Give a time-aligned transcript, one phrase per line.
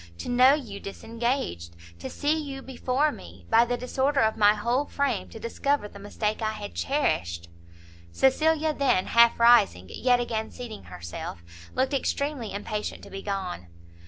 [0.17, 4.83] to know you disengaged, to see you before me, by the disorder of my whole
[4.85, 7.49] frame to discover the mistake I had cherished"
[8.11, 11.43] Cecilia then, half rising, yet again seating herself,
[11.75, 13.67] looked extremely impatient to be gone.